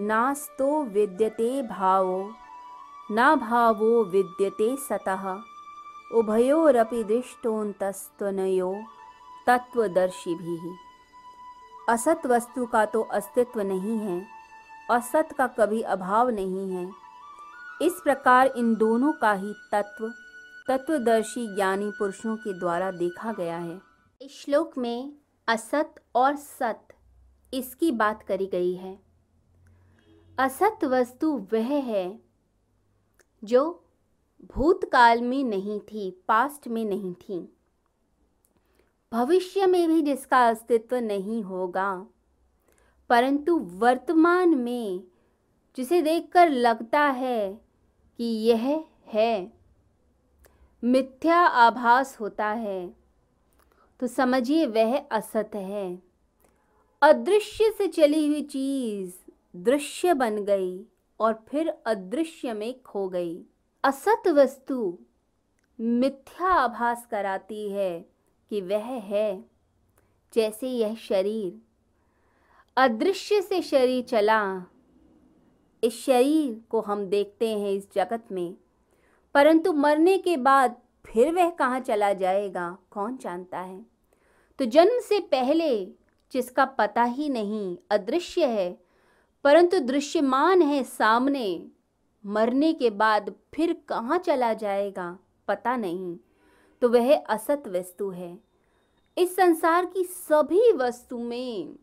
[0.00, 2.18] नास्तो विद्यते भावो,
[3.12, 5.24] न भावो विद्यते सतः।
[6.10, 8.72] उभयोरपि दृष्टोन्तस्तनयो
[9.46, 10.56] तत्वदर्शी भी
[11.88, 14.22] असत वस्तु का तो अस्तित्व नहीं है
[14.90, 16.88] और सत का कभी अभाव नहीं है।
[17.82, 20.08] इस प्रकार इन दोनों का ही तत्व
[20.68, 23.80] तत्वदर्शी ज्ञानी पुरुषों के द्वारा देखा गया है।
[24.20, 25.12] इस श्लोक में
[25.48, 26.88] असत और सत,
[27.52, 29.09] इसकी बात करी गई है।
[30.40, 32.20] असत वस्तु वह है,
[33.42, 33.62] जो
[34.54, 37.40] भूतकाल में नहीं थी पास्ट में नहीं थी।
[39.12, 42.06] भविष्य में भी जिसका अस्तित्व नहीं होगा,
[43.10, 45.04] परंतु वर्तमान में
[45.76, 47.52] जिसे देखकर लगता है
[48.18, 49.52] कि यह है,
[50.82, 52.94] मिथ्या आभास होता है।
[54.00, 56.02] तो समझिए वह असत है।
[57.02, 59.12] अदृश्य से चली हुई चीज़
[59.54, 60.84] दृश्य बन गई
[61.20, 63.42] और फिर अदृश्य में खो गई।
[63.84, 64.98] असत वस्तु
[65.78, 68.00] मिथ्या आभास कराती है
[68.50, 69.44] कि वह है।
[70.32, 71.60] जैसे यह शरीर,
[72.76, 74.42] अदृश्य से शरीर चला।
[75.82, 78.54] इस शरीर को हम देखते हैं इस जगत में,
[79.34, 80.76] परंतु मरने के बाद
[81.06, 83.80] फिर वह कहाँ चला जाएगा, कौन जानता है?
[84.58, 85.84] तो जन्म से पहले
[86.32, 88.89] जिसका पता ही नहीं, अदृश्य है
[89.44, 91.66] परंतु दृश्यमान है सामने।
[92.26, 96.16] मरने के बाद फिर कहाँ चला जाएगा, पता नहीं।
[96.82, 98.38] तो वह असत वस्तु है।
[99.18, 101.76] इस संसार की सभी वस्तु में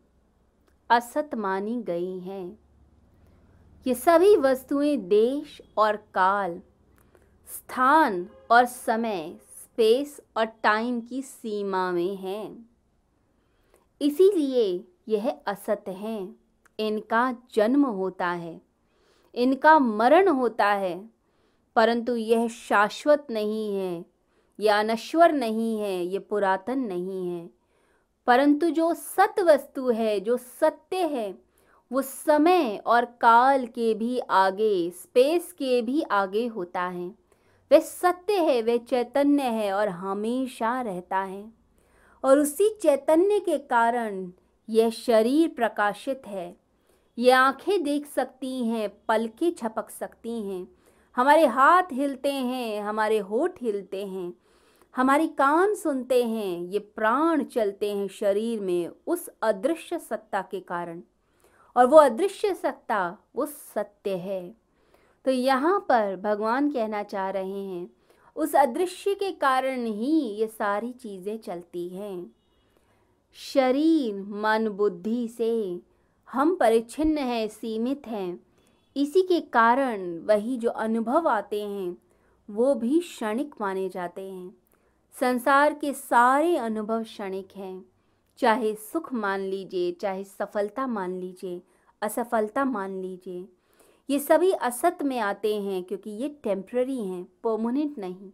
[0.90, 2.60] असत मानी गई हैं।
[3.88, 6.62] ये सभी वस्तुएँ देश और काल,
[7.48, 12.70] स्थान और समय स्पेस और टाइम की सीमा में हैं।
[14.02, 16.47] इसीलिए यह असत हैं।
[16.80, 18.62] इनका जन्म होता है,
[19.36, 21.10] इनका मरण होता है,
[21.76, 24.06] परंतु यह शाश्वत नहीं है
[24.60, 27.50] यह अनश्वर नहीं है, ये पुरातन नहीं है।
[28.28, 31.40] परंतु जो सत वस्तु है, जो सत्य है,
[31.92, 37.08] वो समय और काल के भी आगे स्पेस के भी आगे होता है।
[37.72, 41.54] वह सत्य है, वह चैतन्य है और हमेशा रहता है।
[42.24, 44.32] और उसी चैतन्य के कारण
[44.70, 46.67] यह शरीर प्रकाशित है।
[47.18, 50.68] ये आँखें देख सकती हैं, पलकें छपक सकती हैं।
[51.16, 54.34] हमारे हाथ हिलते हैं, हमारे होठ हिलते हैं।
[54.96, 61.02] हमारी कान सुनते हैं, ये प्राण चलते हैं शरीर में उस अदृश्य सत्ता के कारण।
[61.78, 64.56] और वो अदृश्य सत्ता, वो सत्य है।
[65.26, 67.90] तो यहाँ पर भगवान कहना चाह रहे हैं,
[68.36, 72.36] उस अदृश्य के कारण ही ये सारी चीज़ें चलती हैं।
[73.34, 75.87] शरीर, मन, बुद्धि से
[76.32, 78.40] हम परिच्छिन्न हैं, सीमित हैं।
[78.98, 81.98] इसी के कारण वही जो अनुभव आते हैं,
[82.50, 84.58] वो भी क्षणिक माने जाते हैं।
[85.20, 87.86] संसार के सारे अनुभव क्षणिक हैं।
[88.38, 91.62] चाहे सुख मान लीजिए, चाहे सफलता मान लीजिए,
[92.02, 93.48] असफलता मान लीजिए।
[94.10, 98.32] ये सभी असत में आते हैं क्योंकि ये टेम्प्ररी हैं परमानेंट नहीं।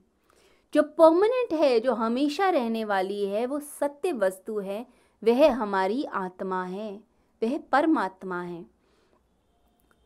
[0.73, 4.85] जो परमानेंट है, जो हमेशा रहने वाली है, वो सत्य वस्तु है,
[5.23, 7.12] वह हमारी आत्मा है।
[7.43, 8.65] वह परमात्मा है।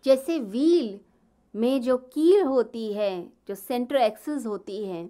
[0.05, 0.99] जैसे व्हील
[1.59, 5.09] में जो कील होती है, जो सेंटर एक्सिस होती है,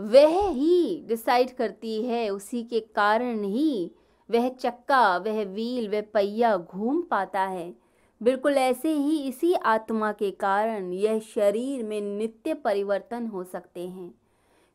[0.00, 3.90] वह ही डिसाइड करती है, उसी के कारण ही
[4.30, 7.74] वह चक्का, वह व्हील, वह पहिया घूम पाता है।
[8.22, 14.14] बिल्कुल ऐसे ही इसी आत्मा के कारण यह शरीर में नित्य परिवर्तन हो सकते हैं।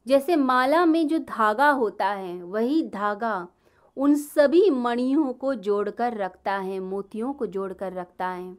[0.07, 3.47] जैसे माला में जो धागा होता है, वही धागा
[3.97, 8.57] उन सभी मणियों को जोड़कर रखता है, मोतियों को जोड़कर रखता है।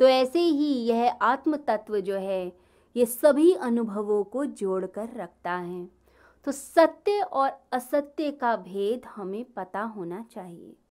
[0.00, 2.52] तो ऐसे ही यह आत्म तत्व जो है,
[2.96, 5.88] ये सभी अनुभवों को जोड़कर रखता है।
[6.44, 10.76] तो सत्य और असत्य का भेद हमें पता होना चाहिए।